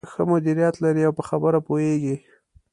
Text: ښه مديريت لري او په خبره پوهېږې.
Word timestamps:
ښه 0.11 0.21
مديريت 0.31 0.75
لري 0.83 1.01
او 1.07 1.13
په 1.17 1.23
خبره 1.29 1.59
پوهېږې. 1.67 2.15